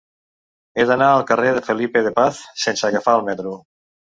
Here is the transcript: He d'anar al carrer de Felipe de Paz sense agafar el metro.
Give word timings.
He 0.77 0.85
d'anar 0.91 1.09
al 1.17 1.25
carrer 1.31 1.51
de 1.57 1.63
Felipe 1.67 2.03
de 2.09 2.15
Paz 2.17 2.41
sense 2.65 2.89
agafar 2.91 3.17
el 3.21 3.25
metro. 3.33 3.55